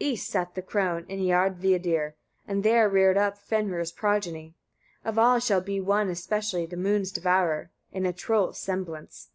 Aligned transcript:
32. 0.00 0.10
East 0.12 0.30
sat 0.30 0.54
the 0.54 0.62
crone, 0.62 1.04
in 1.10 1.20
Iârnvidir, 1.20 2.14
and 2.46 2.62
there 2.62 2.88
reared 2.88 3.18
up 3.18 3.36
Fenrir's 3.36 3.92
progeny: 3.92 4.54
of 5.04 5.18
all 5.18 5.38
shall 5.40 5.60
be 5.60 5.78
one 5.78 6.08
especially 6.08 6.64
the 6.64 6.74
moon's 6.78 7.12
devourer, 7.12 7.70
in 7.92 8.06
a 8.06 8.12
troll's 8.14 8.58
semblance. 8.58 9.28